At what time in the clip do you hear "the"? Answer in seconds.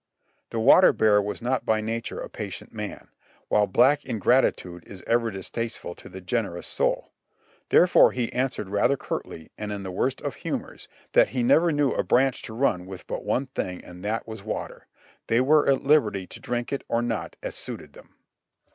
0.49-0.59, 6.09-6.19, 9.83-9.91